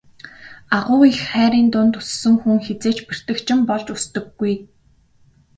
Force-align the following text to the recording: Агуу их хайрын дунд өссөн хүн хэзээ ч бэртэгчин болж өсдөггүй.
Агуу 0.77 1.01
их 1.09 1.17
хайрын 1.29 1.67
дунд 1.73 1.93
өссөн 2.01 2.35
хүн 2.41 2.57
хэзээ 2.65 2.93
ч 2.95 2.99
бэртэгчин 3.07 3.59
болж 3.69 3.87
өсдөггүй. 3.95 4.53